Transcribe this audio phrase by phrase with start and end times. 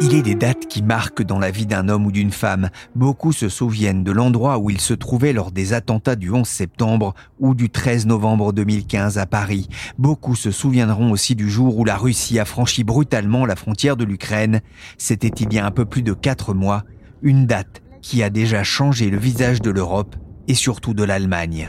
[0.00, 2.70] Il est des dates qui marquent dans la vie d'un homme ou d'une femme.
[2.94, 7.14] Beaucoup se souviennent de l'endroit où il se trouvait lors des attentats du 11 septembre
[7.40, 9.68] ou du 13 novembre 2015 à Paris.
[9.98, 14.04] Beaucoup se souviendront aussi du jour où la Russie a franchi brutalement la frontière de
[14.04, 14.60] l'Ukraine.
[14.98, 16.84] C'était il y a un peu plus de quatre mois.
[17.22, 20.14] Une date qui a déjà changé le visage de l'Europe
[20.46, 21.68] et surtout de l'Allemagne.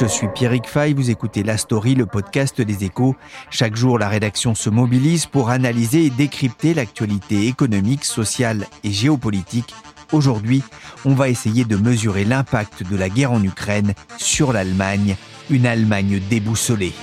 [0.00, 3.16] Je suis Pierrick Fay, vous écoutez La Story, le podcast des échos.
[3.50, 9.74] Chaque jour, la rédaction se mobilise pour analyser et décrypter l'actualité économique, sociale et géopolitique.
[10.12, 10.62] Aujourd'hui,
[11.04, 15.16] on va essayer de mesurer l'impact de la guerre en Ukraine sur l'Allemagne,
[15.50, 16.94] une Allemagne déboussolée.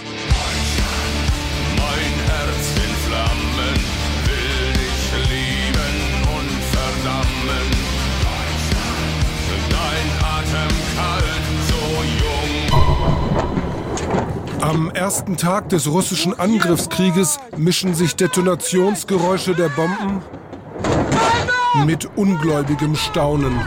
[14.68, 20.22] Am ersten Tag des russischen Angriffskrieges mischen sich Detonationsgeräusche der Bomben
[21.86, 23.58] mit ungläubigem Staunen.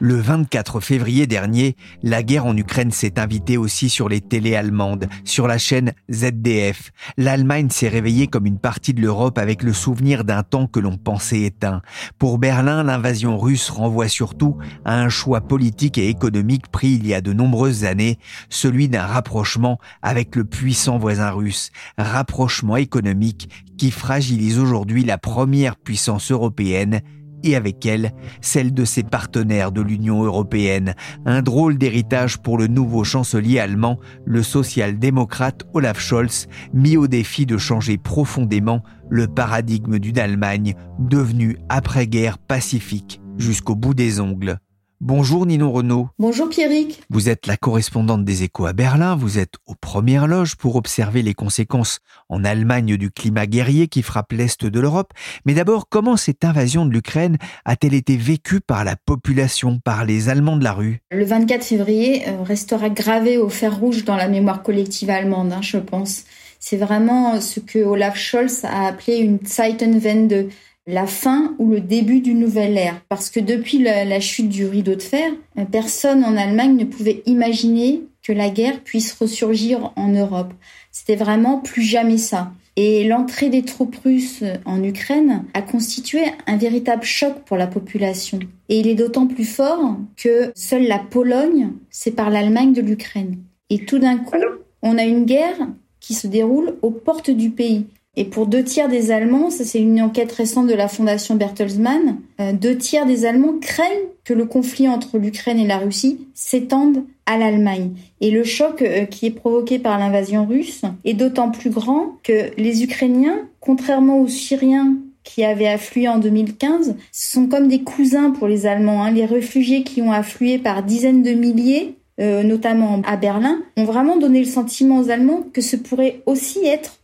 [0.00, 5.06] Le 24 février dernier, la guerre en Ukraine s'est invitée aussi sur les télés allemandes,
[5.24, 6.90] sur la chaîne ZDF.
[7.16, 10.98] L'Allemagne s'est réveillée comme une partie de l'Europe avec le souvenir d'un temps que l'on
[10.98, 11.80] pensait éteint.
[12.18, 17.14] Pour Berlin, l'invasion russe renvoie surtout à un choix politique et économique pris il y
[17.14, 18.18] a de nombreuses années,
[18.50, 21.70] celui d'un rapprochement avec le puissant voisin russe.
[21.96, 27.00] Rapprochement économique qui fragilise aujourd'hui la première puissance européenne
[27.44, 30.94] et avec elle celle de ses partenaires de l'Union européenne.
[31.26, 37.46] Un drôle d'héritage pour le nouveau chancelier allemand, le social-démocrate Olaf Scholz, mis au défi
[37.46, 44.58] de changer profondément le paradigme d'une Allemagne devenue après-guerre pacifique jusqu'au bout des ongles.
[45.00, 46.08] Bonjour Ninon Renault.
[46.18, 47.02] Bonjour Pierrick.
[47.10, 51.22] Vous êtes la correspondante des échos à Berlin, vous êtes aux premières loges pour observer
[51.22, 55.12] les conséquences en Allemagne du climat guerrier qui frappe l'Est de l'Europe.
[55.44, 60.28] Mais d'abord, comment cette invasion de l'Ukraine a-t-elle été vécue par la population, par les
[60.28, 61.00] Allemands de la rue?
[61.10, 65.62] Le 24 février euh, restera gravé au fer rouge dans la mémoire collective allemande, hein,
[65.62, 66.24] je pense.
[66.60, 70.48] C'est vraiment ce que Olaf Scholz a appelé une Zeitenwende,
[70.86, 73.00] la fin ou le début d'une nouvelle ère.
[73.08, 77.22] Parce que depuis la, chute du rideau de fer, euh, personne en Allemagne ne pouvait
[77.26, 80.52] imaginer que la guerre puisse ressurgir en Europe.
[80.90, 82.52] C'était vraiment plus jamais ça.
[82.76, 88.40] Et l'entrée des troupes russes en Ukraine a constitué un véritable choc pour la population.
[88.68, 93.38] Et il est d'autant plus fort que seule la Pologne sépare l'Allemagne de l'Ukraine.
[93.70, 94.36] Et tout d'un coup,
[94.82, 95.68] on a une guerre
[96.00, 97.86] qui se déroule aux portes du pays.
[98.16, 102.18] Et pour deux tiers des Allemands, ça c'est une enquête récente de la fondation Bertelsmann,
[102.40, 107.04] euh, deux tiers des Allemands craignent que le conflit entre l'Ukraine et la Russie s'étende
[107.26, 107.90] à l'Allemagne.
[108.20, 112.50] Et le choc euh, qui est provoqué par l'invasion russe est d'autant plus grand que
[112.56, 114.94] les Ukrainiens, contrairement aux Syriens
[115.24, 119.02] qui avaient afflué en 2015, sont comme des cousins pour les Allemands.
[119.02, 119.10] Hein.
[119.10, 124.16] Les réfugiés qui ont afflué par dizaines de milliers euh, notamment à Berlin, ont vraiment
[124.16, 127.00] donné le sentiment aux Allemands que ce pourrait aussi être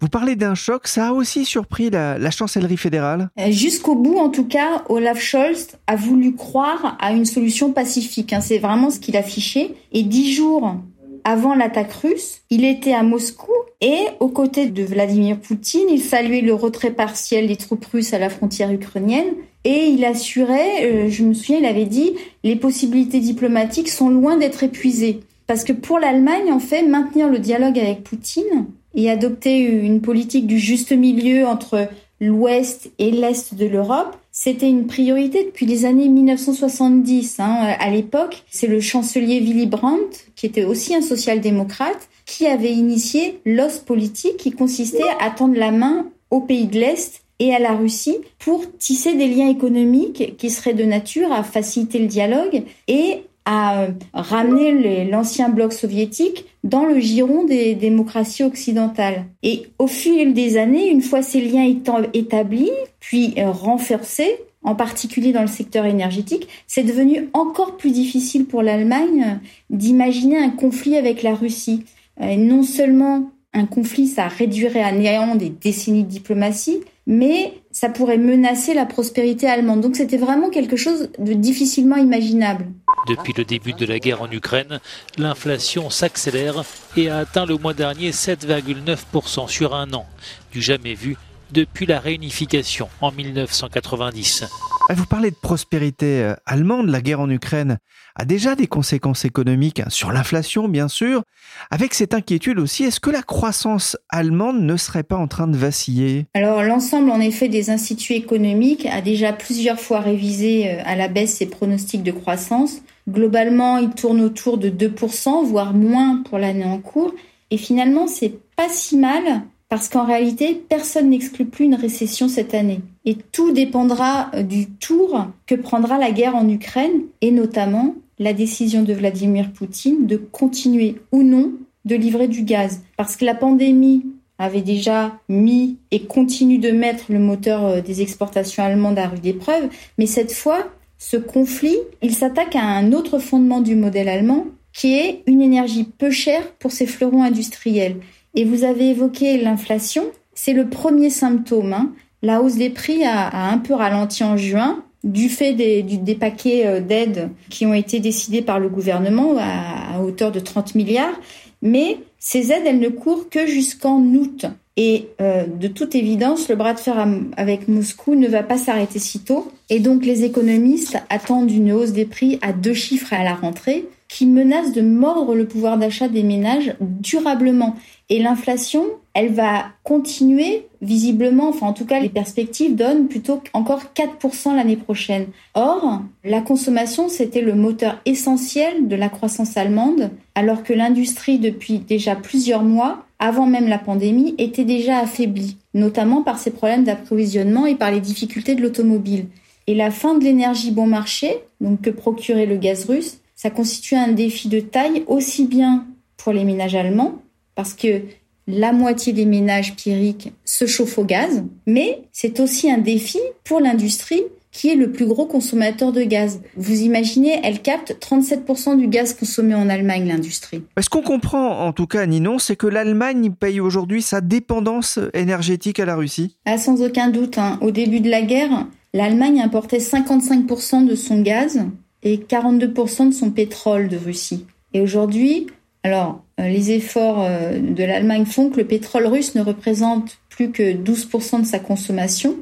[0.00, 3.28] vous parlez d'un choc, ça a aussi surpris la, chancellerie fédérale?
[3.38, 8.32] Euh, Jusqu'au bout, en tout cas, Olaf Scholz a voulu croire à une solution pacifique.
[8.32, 8.40] Hein.
[8.40, 9.74] C'est vraiment ce qu'il affichait.
[9.92, 10.76] Et dix jours
[11.24, 13.52] avant l'attaque russe, il était à Moscou
[13.82, 18.18] et aux côtés de Vladimir Poutine, il saluait le retrait partiel des troupes russes à
[18.18, 22.12] la frontière ukrainienne et il assurait, euh, je me souviens, il avait dit,
[22.42, 25.20] les possibilités diplomatiques sont loin d'être épuisées.
[25.46, 30.46] Parce que pour l'Allemagne, en fait, maintenir le dialogue avec Poutine, et adopter une politique
[30.46, 31.88] du juste milieu entre
[32.20, 37.40] l'ouest et l'est de l'Europe, c'était une priorité depuis les années 1970.
[37.40, 37.74] Hein.
[37.78, 43.40] À l'époque, c'est le chancelier Willy Brandt, qui était aussi un social-démocrate, qui avait initié
[43.44, 47.72] l'os politique qui consistait à tendre la main aux pays de l'Est et à la
[47.72, 53.24] Russie pour tisser des liens économiques qui seraient de nature à faciliter le dialogue et
[53.44, 59.24] a ramené l'ancien bloc soviétique dans le giron des démocraties occidentales.
[59.42, 62.70] Et au fil des années, une fois ces liens étant établis,
[63.00, 69.40] puis renforcés, en particulier dans le secteur énergétique, c'est devenu encore plus difficile pour l'Allemagne
[69.70, 71.84] d'imaginer un conflit avec la Russie.
[72.20, 78.18] non seulement un conflit, ça réduirait à néant des décennies de diplomatie, mais ça pourrait
[78.18, 79.80] menacer la prospérité allemande.
[79.80, 82.66] Donc c'était vraiment quelque chose de difficilement imaginable.
[83.08, 84.78] Depuis le début de la guerre en Ukraine,
[85.18, 86.62] l'inflation s'accélère
[86.96, 90.06] et a atteint le mois dernier 7,9% sur un an,
[90.52, 91.16] du jamais vu
[91.50, 94.44] depuis la réunification en 1990.
[94.88, 97.78] Ah, vous parlez de prospérité euh, allemande, la guerre en Ukraine
[98.16, 101.22] a déjà des conséquences économiques hein, sur l'inflation bien sûr.
[101.70, 105.56] Avec cette inquiétude aussi, est-ce que la croissance allemande ne serait pas en train de
[105.56, 106.26] vaciller?
[106.34, 111.08] Alors l'ensemble en effet des instituts économiques a déjà plusieurs fois révisé euh, à la
[111.08, 112.82] baisse ses pronostics de croissance.
[113.08, 117.12] Globalement, il tourne autour de 2%, voire moins pour l'année en cours.
[117.50, 122.54] Et finalement, c'est pas si mal parce qu'en réalité, personne n'exclut plus une récession cette
[122.54, 122.80] année.
[123.04, 128.34] Et tout dépendra euh, du tour que prendra la guerre en Ukraine, et notamment la
[128.34, 131.52] décision de Vladimir Poutine de continuer ou non
[131.84, 132.82] de livrer du gaz.
[132.96, 134.04] Parce que la pandémie
[134.38, 139.24] avait déjà mis et continue de mettre le moteur euh, des exportations allemandes à rude
[139.24, 139.68] épreuve,
[139.98, 140.66] mais cette fois,
[140.98, 145.84] ce conflit, il s'attaque à un autre fondement du modèle allemand, qui est une énergie
[145.84, 147.96] peu chère pour ses fleurons industriels.
[148.34, 150.04] Et vous avez évoqué l'inflation.
[150.34, 151.72] C'est le premier symptôme.
[151.72, 151.92] Hein.
[152.22, 156.80] La hausse des prix a, un peu ralenti en juin du fait des, paquets euh,
[156.80, 161.18] d'aides qui ont été décidés par le gouvernement à, hauteur de 30 milliards.
[161.62, 164.46] Mais ces aides, elles ne courent que jusqu'en août.
[164.76, 167.06] Et euh, de toute évidence, le bras de fer
[167.36, 169.50] avec Moscou ne va pas s'arrêter si tôt.
[169.68, 173.86] Et donc les économistes attendent une hausse des prix à deux chiffres à la rentrée
[174.10, 177.76] qui menace de mordre le pouvoir d'achat des ménages durablement.
[178.08, 178.84] Et l'inflation,
[179.14, 184.76] elle va continuer visiblement, enfin en tout cas les perspectives donnent plutôt encore 4% l'année
[184.76, 185.26] prochaine.
[185.54, 191.78] Or, la consommation, c'était le moteur essentiel de la croissance allemande, alors que l'industrie depuis
[191.78, 197.66] déjà plusieurs mois, avant même la pandémie, était déjà affaiblie, notamment par ses problèmes d'approvisionnement
[197.66, 199.26] et par les difficultés de l'automobile.
[199.68, 203.94] Et la fin de l'énergie bon marché, donc que procurait le gaz russe, ça constitue
[203.94, 205.86] un défi de taille aussi bien
[206.18, 207.22] pour les ménages allemands
[207.54, 208.02] parce que
[208.46, 213.60] la moitié des ménages pyriques se chauffent au gaz, mais c'est aussi un défi pour
[213.60, 214.22] l'industrie
[214.52, 216.42] qui est le plus gros consommateur de gaz.
[216.54, 220.62] Vous imaginez, elle capte 37% du gaz consommé en Allemagne, l'industrie.
[220.78, 225.80] Ce qu'on comprend, en tout cas, Ninon, c'est que l'Allemagne paye aujourd'hui sa dépendance énergétique
[225.80, 227.38] à la Russie ah, Sans aucun doute.
[227.38, 227.58] Hein.
[227.62, 231.64] Au début de la guerre, l'Allemagne importait 55% de son gaz
[232.02, 234.46] et 42% de son pétrole de Russie.
[234.72, 235.46] Et aujourd'hui,
[235.82, 240.50] alors, euh, les efforts euh, de l'Allemagne font que le pétrole russe ne représente plus
[240.50, 242.36] que 12% de sa consommation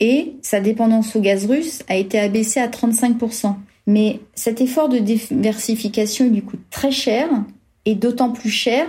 [0.00, 3.56] et sa dépendance au gaz russe a été abaissée à 35%.
[3.86, 7.28] Mais cet effort de diversification lui coûte très cher
[7.84, 8.86] et d'autant plus cher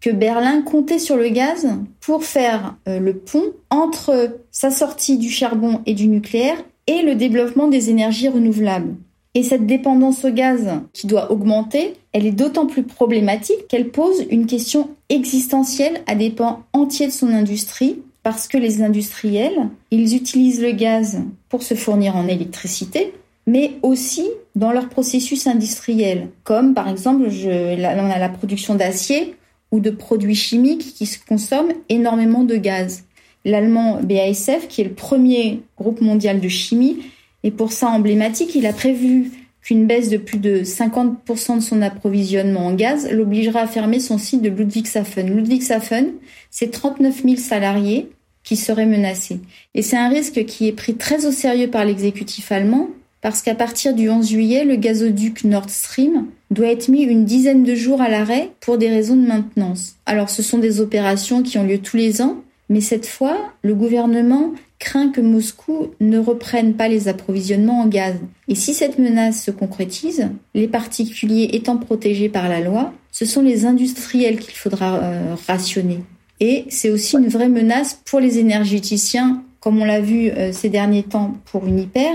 [0.00, 1.68] que Berlin comptait sur le gaz
[2.00, 7.14] pour faire euh, le pont entre sa sortie du charbon et du nucléaire et le
[7.14, 8.94] développement des énergies renouvelables.
[9.34, 14.26] Et cette dépendance au gaz qui doit augmenter, elle est d'autant plus problématique qu'elle pose
[14.30, 20.14] une question existentielle à des pans entiers de son industrie, parce que les industriels, ils
[20.14, 23.14] utilisent le gaz pour se fournir en électricité,
[23.46, 29.34] mais aussi dans leur processus industriel, comme par exemple on a la production d'acier
[29.72, 33.04] ou de produits chimiques qui consomment énormément de gaz.
[33.44, 36.98] L'allemand BASF, qui est le premier groupe mondial de chimie,
[37.44, 39.30] et pour ça emblématique, il a prévu
[39.62, 44.18] qu'une baisse de plus de 50% de son approvisionnement en gaz l'obligera à fermer son
[44.18, 45.34] site de Ludwigshafen.
[45.34, 46.12] Ludwigshafen,
[46.50, 48.10] c'est 39 000 salariés
[48.42, 49.38] qui seraient menacés.
[49.74, 52.88] Et c'est un risque qui est pris très au sérieux par l'exécutif allemand,
[53.20, 57.62] parce qu'à partir du 11 juillet, le gazoduc Nord Stream doit être mis une dizaine
[57.62, 59.94] de jours à l'arrêt pour des raisons de maintenance.
[60.06, 63.74] Alors ce sont des opérations qui ont lieu tous les ans, mais cette fois, le
[63.74, 68.16] gouvernement craint que Moscou ne reprenne pas les approvisionnements en gaz.
[68.48, 73.42] Et si cette menace se concrétise, les particuliers étant protégés par la loi, ce sont
[73.42, 76.00] les industriels qu'il faudra euh, rationner.
[76.40, 80.68] Et c'est aussi une vraie menace pour les énergéticiens, comme on l'a vu euh, ces
[80.68, 82.14] derniers temps pour Uniper,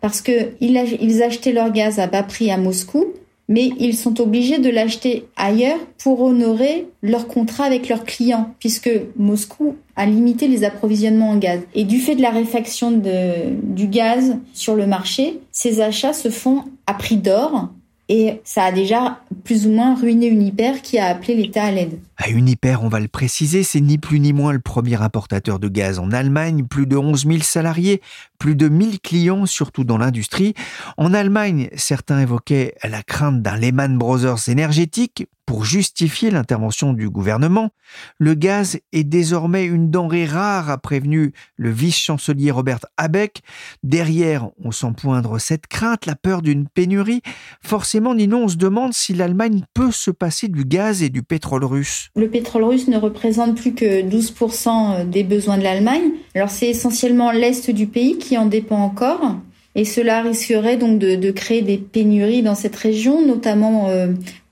[0.00, 3.04] parce qu'ils achetaient leur gaz à bas prix à Moscou,
[3.48, 8.90] mais ils sont obligés de l'acheter ailleurs pour honorer leur contrat avec leurs clients, puisque
[9.16, 11.60] Moscou a limité les approvisionnements en gaz.
[11.74, 16.64] Et du fait de la réfaction du gaz sur le marché, ces achats se font
[16.86, 17.68] à prix d'or,
[18.10, 22.00] Et ça a déjà plus ou moins ruiné Uniper qui a appelé l'État à l'aide.
[22.16, 25.68] À Uniper, on va le préciser, c'est ni plus ni moins le premier importateur de
[25.68, 28.00] gaz en Allemagne, plus de 11 000 salariés,
[28.38, 30.54] plus de 1000 clients, surtout dans l'industrie.
[30.96, 37.70] En Allemagne, certains évoquaient la crainte d'un Lehman Brothers énergétique pour justifier l'intervention du gouvernement.
[38.18, 43.40] Le gaz est désormais une denrée rare, a prévenu le vice-chancelier Robert Habeck.
[43.82, 47.22] Derrière, on sent poindre cette crainte, la peur d'une pénurie.
[47.62, 51.64] Forcément, Ninon, on se demande si l'Allemagne peut se passer du gaz et du pétrole
[51.64, 52.10] russe.
[52.14, 56.10] Le pétrole russe ne représente plus que 12% des besoins de l'Allemagne.
[56.34, 59.36] Alors c'est essentiellement l'Est du pays qui en dépend encore.
[59.74, 64.08] Et cela risquerait donc de, créer des pénuries dans cette région, notamment euh,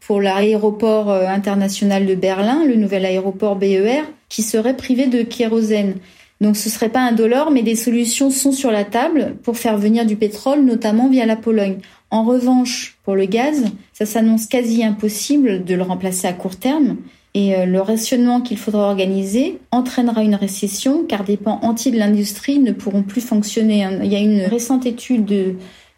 [0.07, 5.97] pour l'aéroport euh, international de Berlin, le nouvel aéroport BER, qui serait privé de kérosène.
[6.41, 9.79] Donc ce serait pas un dollar, mais des solutions sont sur la table pour faire
[9.79, 11.79] venir du pétrole, notamment via la Pologne.
[12.11, 16.99] En revanche, pour le gaz, ça s'annonce quasi impossible de le remplacer à court terme.
[17.35, 21.99] Et euh, le rationnement qu'il faudra organiser entraînera une récession car des pans entiers de
[21.99, 23.87] l'industrie ne pourront plus fonctionner.
[24.05, 25.57] Il y a une récente étude de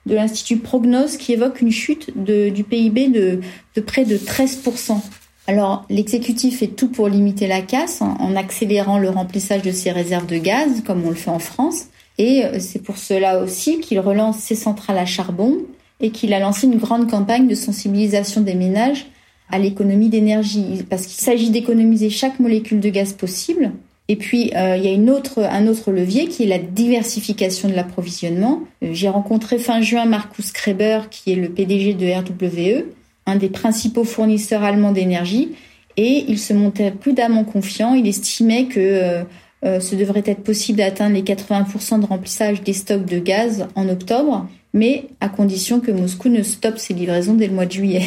[0.09, 3.41] de l'Institut Prognos qui évoque une chute du PIB de,
[3.81, 5.01] près de 13%.
[5.47, 10.27] Alors, l'exécutif fait tout pour limiter la casse en, accélérant le remplissage de ses réserves
[10.27, 11.87] de gaz, comme on le fait en France.
[12.19, 15.59] Et euh, c'est pour cela aussi qu'il relance ses centrales à charbon
[16.01, 19.07] et qu'il a lancé une grande campagne de sensibilisation des ménages
[19.51, 23.73] à l'économie d'énergie, parce qu'il s'agit d'économiser chaque molécule de gaz possible
[24.11, 28.63] et puis, euh, il y a un autre levier qui est la diversification de l'approvisionnement.
[28.83, 32.87] Euh, j'ai rencontré fin juin Markus Kreber, qui est le PDG de RWE,
[33.27, 35.51] un des principaux fournisseurs allemands d'énergie,
[35.99, 37.93] et il se montait prudemment confiant.
[37.93, 39.25] Il estimait que
[39.65, 43.91] euh, ce devrait être possible d'atteindre les 80% de remplissage des stocks de gaz en
[43.91, 48.05] octobre, mais à condition que Moscou ne stoppe ses livraisons dès le mois de juillet.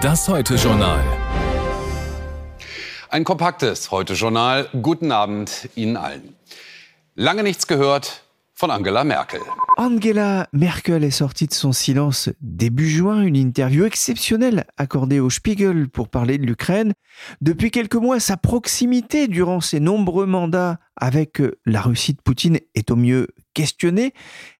[0.00, 1.04] Das Heute-Journal.
[3.10, 4.68] Ein kompaktes Heute-Journal.
[4.80, 6.36] Guten Abend Ihnen allen.
[7.16, 9.40] Lange nichts gehört von Angela Merkel.
[9.76, 15.88] Angela Merkel est sortie de son silence début juin, une interview exceptionnelle accordée au Spiegel
[15.88, 16.94] pour parler de l'Ukraine.
[17.42, 22.90] Depuis quelques mois, sa proximité durant ses nombreux mandats avec la Russie de Poutine est
[22.90, 24.12] au mieux questionnée.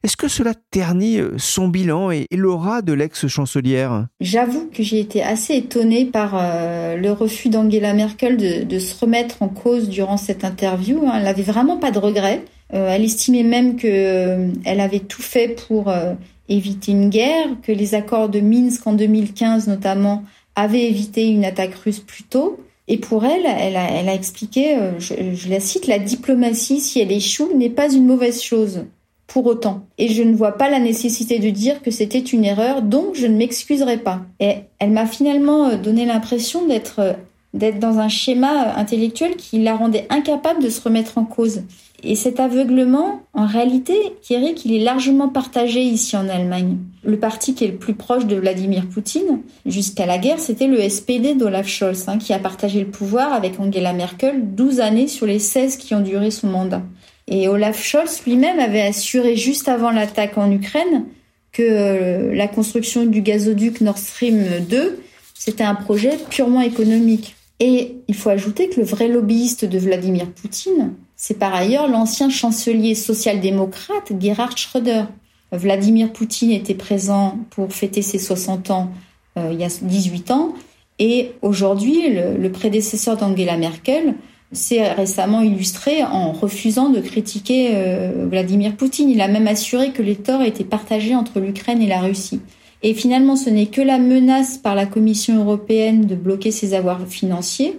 [0.02, 4.06] Est-ce que cela ternit son bilan et l'aura de l'ex-chancelière?
[4.20, 9.42] J'avoue que j'ai été assez étonnée par euh, le refus d'Angela Merkel de, se remettre
[9.42, 11.02] en cause durant cette interview.
[11.14, 12.42] Elle n'avait vraiment pas de regrets.
[12.72, 16.14] Euh, elle estimait même que euh, elle avait tout fait pour euh,
[16.48, 21.74] éviter une guerre, que les accords de Minsk en 2015 notamment avaient évité une attaque
[21.74, 22.60] russe plus tôt.
[22.92, 27.56] Et pour elle, elle a, expliqué, je, je, la cite, la diplomatie, si elle échoue,
[27.56, 28.84] n'est pas une mauvaise chose,
[29.28, 29.86] pour autant.
[29.96, 33.28] Et je ne vois pas la nécessité de dire que c'était une erreur, donc je
[33.28, 34.22] ne m'excuserai pas.
[34.40, 37.16] Et elle m'a finalement donné l'impression d'être
[37.54, 41.62] d'être dans un schéma intellectuel qui la rendait incapable de se remettre en cause.
[42.02, 46.78] Et cet aveuglement, en réalité, Thierry, qu'il est largement partagé ici en Allemagne.
[47.04, 50.88] Le parti qui est le plus proche de Vladimir Poutine, jusqu'à la guerre, c'était le
[50.88, 55.26] SPD d'Olaf Scholz, hein, qui a partagé le pouvoir avec Angela Merkel 12 années sur
[55.26, 56.82] les 16 qui ont duré son mandat.
[57.28, 61.04] Et Olaf Scholz lui-même avait assuré juste avant l'attaque en Ukraine
[61.52, 65.00] que euh, la construction du gazoduc Nord Stream 2,
[65.34, 67.36] c'était un projet purement économique.
[67.60, 72.30] Et il faut ajouter que le vrai lobbyiste de Vladimir Poutine, c'est par ailleurs l'ancien
[72.30, 75.04] chancelier social-démocrate Gerhard Schröder.
[75.52, 78.90] Vladimir Poutine était présent pour fêter ses 60 ans
[79.36, 80.54] euh, il y a 18 ans
[80.98, 84.14] et aujourd'hui le, prédécesseur d'Angela Merkel
[84.52, 89.10] s'est récemment illustré en refusant de critiquer euh, Vladimir Poutine.
[89.10, 92.40] Il a même assuré que les torts étaient partagés entre l'Ukraine et la Russie.
[92.82, 97.06] Et finalement, ce n'est que la menace par la Commission européenne de bloquer ses avoirs
[97.06, 97.78] financiers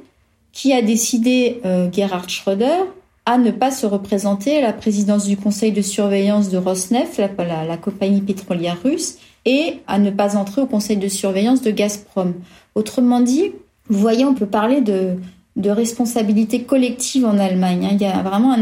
[0.52, 2.84] qui a décidé euh, Gerhard Schröder
[3.26, 7.78] à ne pas se représenter à la présidence du conseil de surveillance de Rosneft, la,
[7.78, 12.34] compagnie pétrolière russe, et à ne pas entrer au conseil de surveillance de Gazprom.
[12.76, 13.52] Autrement dit,
[13.90, 15.18] vous voyez, on peut parler de,
[15.64, 17.86] responsabilité collective en Allemagne.
[17.86, 17.96] Hein.
[18.00, 18.56] Il y a vraiment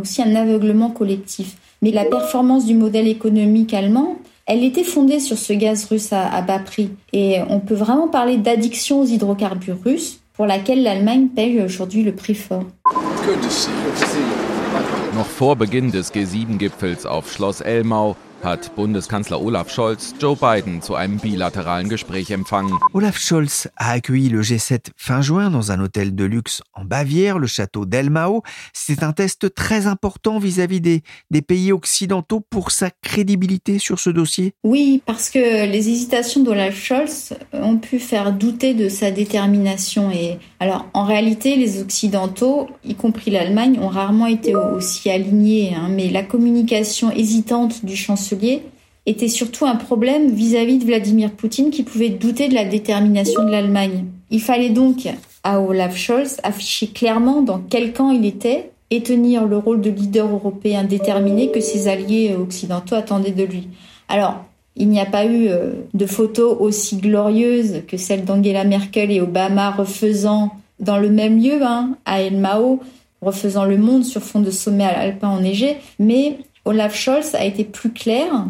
[0.00, 1.56] aussi un aveuglement collectif.
[1.80, 4.16] Mais la performance du modèle économique allemand,
[4.46, 6.90] elle était fondée sur ce gaz russe à bas prix.
[7.12, 12.16] Et on peut vraiment parler d'addiction aux hydrocarbures russes pour laquelle l'Allemagne paye aujourd'hui le
[12.16, 12.64] prix fort.
[15.14, 20.94] Noch vor Beginn des G7-Gipfels auf Schloss Elmau hat Bundeskanzler Olaf Scholz Joe Biden zu
[20.94, 22.76] einem bilateralen Gespräch empfangen.
[22.92, 27.38] Olaf Scholz a accueilli le G7 fin juin dans un hôtel de luxe en Bavière,
[27.38, 28.42] le château d'Elmao.
[28.72, 34.10] C'est un test très important vis-à-vis des, des pays occidentaux pour sa crédibilité sur ce
[34.10, 34.54] dossier.
[34.64, 40.10] Oui, parce que les hésitations d'Olaf Scholz ont pu faire douter de sa détermination.
[40.10, 45.74] Et alors, en réalité, les Occidentaux, y compris l'Allemagne, ont rarement été aussi alignés.
[45.76, 48.31] Hein, mais la communication hésitante du chancelier
[49.06, 53.50] était surtout un problème vis-à-vis de Vladimir Poutine qui pouvait douter de la détermination de
[53.50, 54.04] l'Allemagne.
[54.30, 55.08] Il fallait donc
[55.42, 59.90] à Olaf Scholz afficher clairement dans quel camp il était et tenir le rôle de
[59.90, 63.68] leader européen déterminé que ses alliés occidentaux attendaient de lui.
[64.08, 64.44] Alors,
[64.76, 69.20] il n'y a pas eu euh, de photos aussi glorieuses que celle d'Angela Merkel et
[69.20, 72.80] Obama refaisant dans le même lieu, hein, à El Mao,
[73.20, 77.92] refaisant le monde sur fond de sommet alpin enneigé, mais Olaf Scholz a été plus
[77.92, 78.46] clair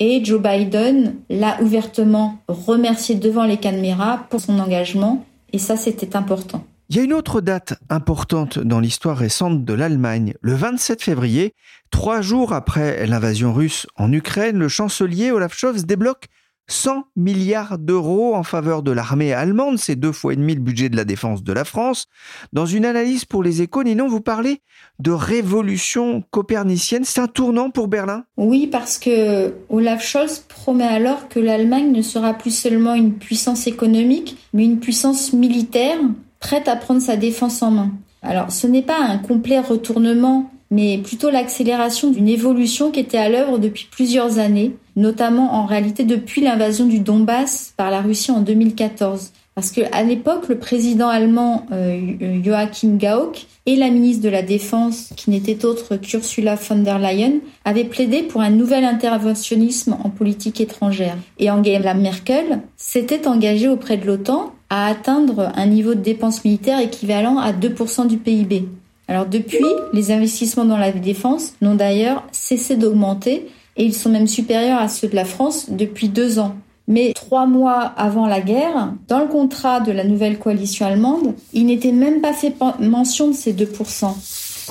[0.00, 6.16] et Joe Biden l'a ouvertement remercié devant les caméras pour son engagement et ça c'était
[6.16, 6.64] important.
[6.90, 10.34] Il y a une autre date importante dans l'histoire récente de l'Allemagne.
[10.42, 11.54] Le 27 février,
[11.90, 16.28] trois jours après l'invasion russe en Ukraine, le chancelier Olaf Scholz débloque
[16.66, 20.88] 100 milliards d'euros en faveur de l'armée allemande, c'est deux fois et demi le budget
[20.88, 22.06] de la défense de la France.
[22.52, 24.60] Dans une analyse pour les échos, Ninon, vous parlez
[24.98, 27.04] de révolution copernicienne.
[27.04, 28.24] C'est un tournant pour Berlin?
[28.36, 33.66] Oui, parce que Olaf Scholz promet alors que l'Allemagne ne sera plus seulement une puissance
[33.66, 35.98] économique, mais une puissance militaire
[36.40, 37.90] prête à prendre sa défense en main.
[38.22, 43.28] Alors ce n'est pas un complet retournement, mais plutôt l'accélération d'une évolution qui était à
[43.28, 48.40] l'œuvre depuis plusieurs années, notamment en réalité depuis l'invasion du Donbass par la Russie en
[48.40, 49.30] 2014.
[49.54, 54.42] Parce que à l'époque, le président allemand euh, Joachim Gauck et la ministre de la
[54.42, 60.10] Défense, qui n'était autre qu'Ursula von der Leyen, avaient plaidé pour un nouvel interventionnisme en
[60.10, 61.16] politique étrangère.
[61.38, 66.80] Et Angela Merkel s'était engagée auprès de l'OTAN à atteindre un niveau de dépenses militaires
[66.80, 68.64] équivalent à 2% du PIB.
[69.08, 73.46] Alors depuis, les investissements dans la défense n'ont d'ailleurs cessé d'augmenter
[73.76, 76.56] et ils sont même supérieurs à ceux de la France depuis deux ans.
[76.86, 81.66] Mais trois mois avant la guerre, dans le contrat de la nouvelle coalition allemande, il
[81.66, 84.12] n'était même pas fait mention de ces 2%.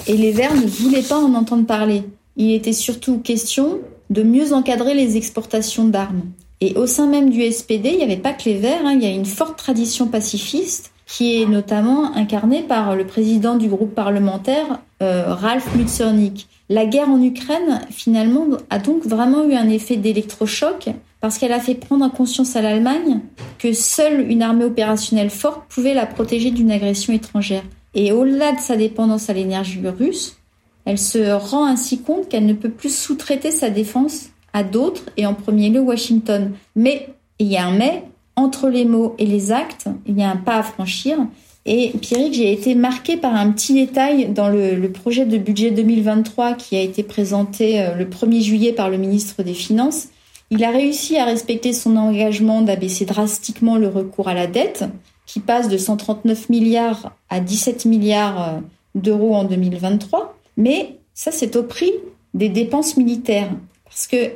[0.07, 2.03] Et les Verts ne voulaient pas en entendre parler.
[2.37, 3.79] Il était surtout question
[4.09, 6.23] de mieux encadrer les exportations d'armes.
[6.61, 9.03] Et au sein même du SPD, il n'y avait pas que les Verts, hein, il
[9.03, 13.93] y a une forte tradition pacifiste qui est notamment incarnée par le président du groupe
[13.93, 16.47] parlementaire, euh, Ralph Mutzernik.
[16.69, 20.89] La guerre en Ukraine, finalement, a donc vraiment eu un effet d'électrochoc
[21.21, 23.19] parce qu'elle a fait prendre conscience à l'Allemagne
[23.59, 27.63] que seule une armée opérationnelle forte pouvait la protéger d'une agression étrangère.
[27.93, 30.37] Et au-delà de sa dépendance à l'énergie russe,
[30.85, 35.27] elle se rend ainsi compte qu'elle ne peut plus sous-traiter sa défense à d'autres, et
[35.27, 36.53] en premier lieu Washington.
[36.75, 38.03] Mais il y a un mais,
[38.35, 41.17] entre les mots et les actes, il y a un pas à franchir.
[41.65, 46.53] Et Pierrick, j'ai été marqué par un petit détail dans le, projet de budget 2023
[46.53, 50.07] qui a été présenté euh, le 1er juillet par le ministre des Finances.
[50.49, 54.83] Il a réussi à respecter son engagement d'abaisser drastiquement le recours à la dette,
[55.25, 58.59] qui passe de 139 milliards à 17 milliards euh,
[58.95, 60.37] d'euros en 2023.
[60.57, 61.93] Mais ça, c'est au prix
[62.33, 63.51] des dépenses militaires,
[63.85, 64.31] parce que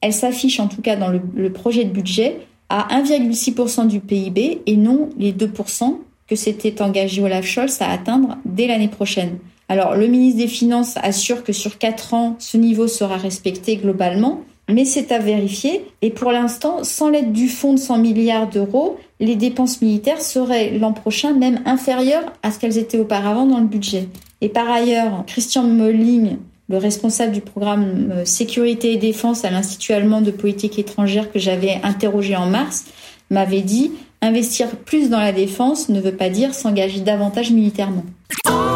[0.00, 4.76] elle s'affiche en tout cas dans le projet de budget à 1,6% du PIB et
[4.76, 9.38] non les 2% que s'était engagé Olaf Scholz à atteindre dès l'année prochaine.
[9.68, 14.40] Alors, le ministre des Finances assure que sur 4 ans, ce niveau sera respecté globalement,
[14.68, 15.84] mais c'est à vérifier.
[16.02, 20.78] Et pour l'instant, sans l'aide du fonds de 100 milliards d'euros, les dépenses militaires seraient
[20.78, 24.08] l'an prochain même inférieures à ce qu'elles étaient auparavant dans le budget.
[24.40, 26.38] Et par ailleurs, Christian Molling,
[26.70, 31.38] le responsable du programme euh, Sécurité et Défense à l'Institut allemand de politique étrangère que
[31.38, 32.84] j'avais interrogé en mars,
[33.28, 38.04] m'avait dit investir plus dans la défense ne veut pas dire s'engager davantage militairement.
[38.48, 38.70] Oh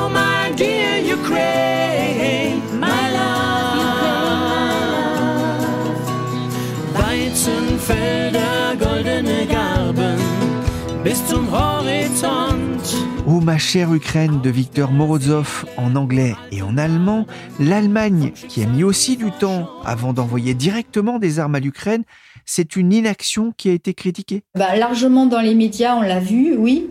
[11.05, 12.83] bis zum Horizont.
[13.27, 17.27] Ou ma chère Ukraine de Victor Morozov en anglais et en allemand,
[17.61, 22.05] l'Allemagne, qui a mis aussi du temps avant d'envoyer directement des armes à l'Ukraine,
[22.47, 26.57] c'est une inaction qui a été critiquée bah, Largement dans les médias, on l'a vu,
[26.57, 26.87] oui.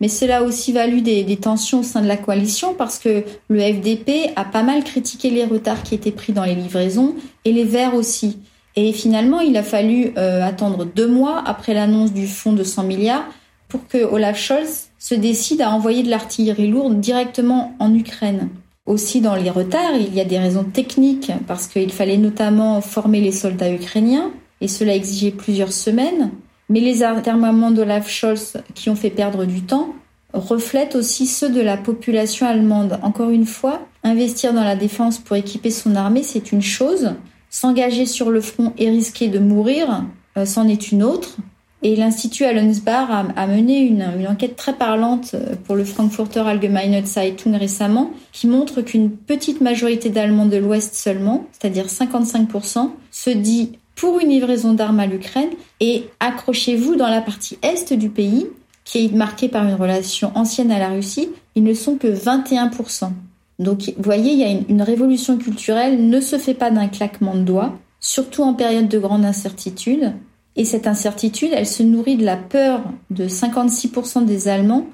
[0.00, 3.24] Mais cela a aussi valu des, des, tensions au sein de la coalition parce que
[3.48, 7.52] le FDP a pas mal critiqué les retards qui étaient pris dans les livraisons et
[7.52, 8.38] les Verts aussi.
[8.76, 12.84] Et finalement, il a fallu euh, attendre deux mois après l'annonce du fonds de 100
[12.84, 13.24] milliards
[13.68, 18.48] pour que Olaf Scholz se décide à envoyer de l'artillerie lourde directement en Ukraine.
[18.86, 23.20] aussi dans les retards, il y a des raisons techniques, parce qu'il fallait notamment former
[23.20, 26.30] les soldats ukrainiens, et cela exigeait plusieurs semaines.
[26.68, 29.94] Mais les atermoiements d'Olaf Scholz qui ont fait perdre du temps
[30.32, 32.98] reflètent aussi ceux de la population allemande.
[33.02, 37.14] Encore une fois, investir dans la défense pour équiper son armée, c'est une chose.
[37.50, 40.04] S'engager sur le front et risquer de mourir,
[40.36, 41.36] euh, c'en est une autre.
[41.82, 47.54] Et l'Institut Allensbach a, mené une, enquête très parlante euh, pour le Frankfurter Allgemeine Zeitung
[47.54, 54.20] récemment, qui montre qu'une petite majorité d'Allemands de l'Ouest seulement, c'est-à-dire 55%, se dit pour
[54.20, 55.50] une livraison d'armes à l'Ukraine.
[55.80, 58.46] Et accrochez-vous dans la partie est du pays,
[58.84, 63.10] qui est marquée par une relation ancienne à la Russie, ils ne sont que 21%.
[63.58, 66.88] Donc, vous voyez, il y a une, une révolution culturelle ne se fait pas d'un
[66.88, 70.12] claquement de doigts, surtout en période de grande incertitude.
[70.56, 74.86] Et cette incertitude, elle se nourrit de la peur de 56% des Allemands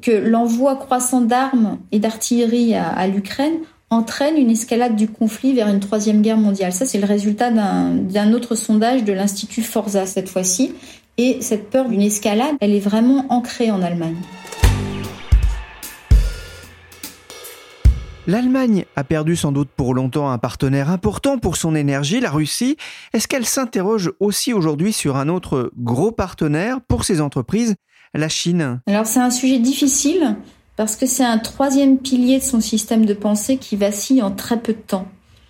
[0.00, 3.54] que l'envoi croissant d'armes et d'artillerie à, l'Ukraine
[3.90, 6.72] entraîne une escalade du conflit vers une troisième guerre mondiale.
[6.72, 10.72] Ça, c'est le résultat d'un autre sondage de l'Institut Forza cette fois-ci.
[11.18, 14.16] Et cette peur d'une escalade, elle est vraiment ancrée en Allemagne.
[18.28, 22.76] L'Allemagne a perdu sans doute pour longtemps un partenaire important pour son énergie, la Russie.
[23.12, 27.74] Est-ce qu'elle s'interroge aussi aujourd'hui sur un autre gros partenaire pour ses entreprises,
[28.14, 28.80] la Chine?
[28.86, 30.36] Alors c'est un sujet difficile
[30.76, 34.60] parce que c'est un troisième pilier de son système de pensée qui vacille en très
[34.60, 35.08] peu de temps.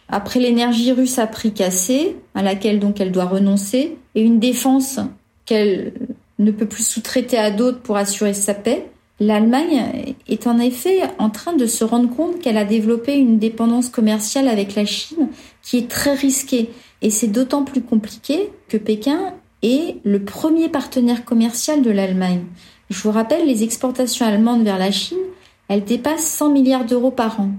[0.08, 4.98] Après l'énergie russe à prix cassé, à laquelle donc elle doit renoncer, et une défense
[5.44, 5.92] qu'elle
[6.38, 8.91] ne peut plus sous-traiter à d'autres pour assurer sa paix,
[9.24, 13.88] L'Allemagne est en effet en train de se rendre compte qu'elle a développé une dépendance
[13.88, 15.28] commerciale avec la Chine
[15.62, 16.70] qui est très risquée.
[17.02, 19.32] Et c'est d'autant plus compliqué que Pékin
[19.62, 22.42] est le premier partenaire commercial de l'Allemagne.
[22.90, 25.18] Je vous rappelle, les exportations allemandes vers la Chine,
[25.68, 27.50] elles dépassent 100 milliards d'euros par an.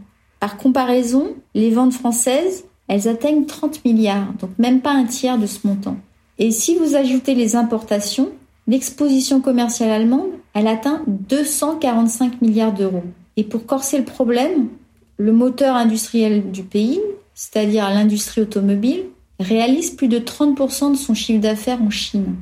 [0.42, 5.46] Par comparaison, les ventes françaises, elles atteignent 30 milliards, donc même pas un tiers de
[5.46, 5.96] ce montant.
[6.40, 8.34] Et si vous ajoutez les importations,
[8.68, 13.04] l'exposition commerciale allemande, elle atteint 245 milliards d'euros.
[13.38, 14.70] Et pour corser le problème,
[15.18, 17.00] le moteur industriel du pays,
[17.34, 19.06] c'est-à-dire l'industrie automobile,
[19.40, 22.36] réalise plus de 30% de son chiffre d'affaires en Chine.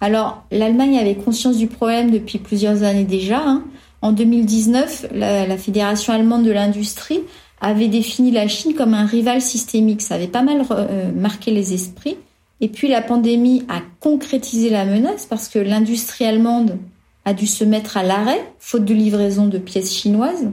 [0.00, 3.42] Alors, l'Allemagne avait conscience du problème depuis plusieurs années déjà.
[3.44, 3.64] Hein.
[4.02, 7.20] En 2019, la, Fédération allemande de l'industrie
[7.60, 10.02] avait défini la Chine comme un rival systémique.
[10.02, 12.16] Ça avait pas mal euh, marqué les esprits.
[12.60, 16.78] Et puis la pandémie a concrétisé la menace parce que l'industrie allemande
[17.24, 20.48] a dû se mettre à l'arrêt, faute de livraison de pièces chinoises.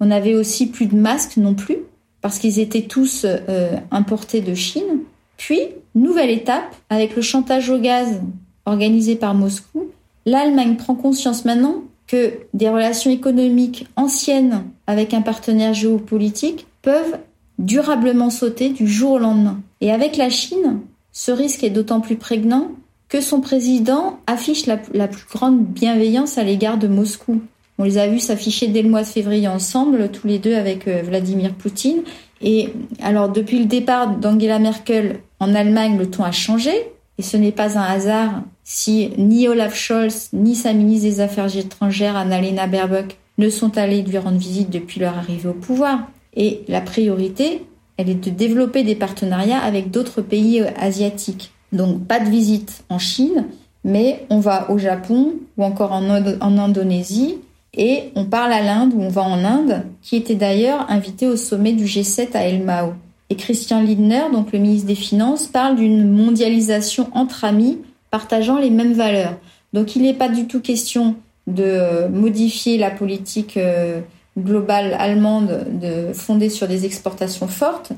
[0.00, 1.78] On avait aussi plus de masques non plus,
[2.20, 5.00] parce qu'ils étaient tous euh, importés de Chine.
[5.36, 5.60] Puis,
[5.94, 8.20] nouvelle étape, avec le chantage au gaz
[8.66, 9.88] organisé par Moscou,
[10.24, 17.18] l'Allemagne prend conscience maintenant que des relations économiques anciennes avec un partenaire géopolitique peuvent
[17.58, 19.60] durablement sauter du jour au lendemain.
[19.80, 20.80] Et avec la Chine,
[21.14, 22.72] ce risque est d'autant plus prégnant
[23.08, 27.40] que son président affiche la, plus grande bienveillance à l'égard de Moscou.
[27.78, 30.88] On les a vus s'afficher dès le mois de février ensemble, tous les deux avec
[30.88, 32.02] euh, Vladimir Poutine.
[32.40, 36.72] Et alors, depuis le départ d'Angela Merkel en Allemagne, le ton a changé.
[37.18, 41.56] Et ce n'est pas un hasard si ni Olaf Scholz, ni sa ministre des Affaires
[41.56, 46.08] étrangères, Annalena Baerbock, ne sont allés lui rendre visite depuis leur arrivée au pouvoir.
[46.34, 47.62] Et la priorité,
[47.96, 51.52] elle est de développer des partenariats avec d'autres pays euh, asiatiques.
[51.72, 53.46] Donc pas de visite en Chine,
[53.84, 57.36] mais on va au Japon ou encore en, Indonésie
[57.76, 61.36] et on parle à l'Inde ou on va en Inde, qui était d'ailleurs invité au
[61.36, 62.94] sommet du G7 à El Mao.
[63.30, 67.78] Et Christian Lindner, donc le ministre des Finances, parle d'une mondialisation entre amis
[68.10, 69.36] partageant les mêmes valeurs.
[69.72, 74.00] Donc il n'est pas du tout question de modifier la politique euh,
[74.38, 77.92] globale allemande de, fondée sur des exportations fortes,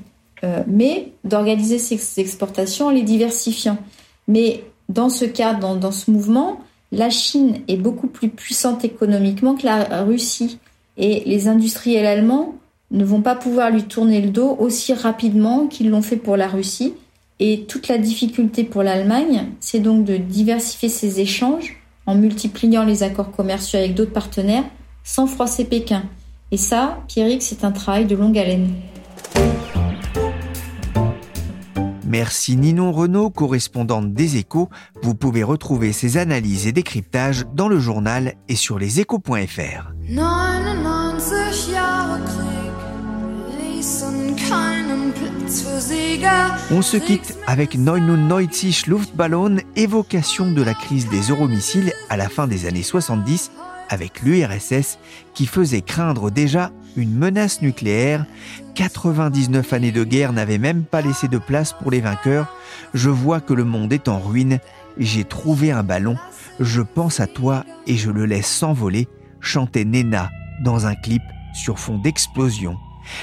[0.45, 3.79] euh, mais d'organiser ces exportations en les diversifiant.
[4.29, 6.61] Mais dans ce cadre, dans, ce mouvement,
[6.93, 10.59] la Chine est beaucoup plus puissante économiquement que la Russie.
[10.99, 12.55] Et les industriels allemands
[12.91, 16.49] ne vont pas pouvoir lui tourner le dos aussi rapidement qu'ils l'ont fait pour la
[16.49, 16.95] Russie.
[17.39, 23.03] Et toute la difficulté pour l'Allemagne, c'est donc de diversifier ses échanges en multipliant les
[23.03, 24.65] accords commerciaux avec d'autres partenaires
[25.05, 26.03] sans froisser Pékin.
[26.53, 28.73] Et ça, Pierrick, c'est un travail de longue haleine.
[32.05, 34.71] Merci Ninon Renault, correspondante des échos.
[35.03, 39.93] Vous pouvez retrouver ces analyses et décryptages dans le journal et sur leséchos.fr.
[46.71, 52.47] On se quitte avec 99 Luftballon, évocation de la crise des euromissiles à la fin
[52.47, 53.51] des années 70
[53.89, 54.99] avec l'URSS
[55.35, 58.25] qui faisait craindre déjà une menace nucléaire.
[58.75, 62.55] 99 années de guerre n'avaient même pas laissé de place pour les vainqueurs.
[62.95, 64.59] Je vois que le monde est en ruine.
[64.99, 66.17] J'ai trouvé un ballon.
[66.61, 69.09] Je pense à toi et je le laisse s'envoler,
[69.41, 70.31] chantait Nena
[70.65, 71.23] dans un clip
[71.55, 72.77] sur fond d'explosion.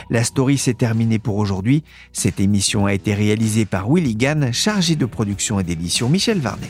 [0.09, 1.83] La story s'est terminée pour aujourd'hui.
[2.11, 6.69] Cette émission a été réalisée par Willy Gann, chargé de production et d'édition Michel Varnet.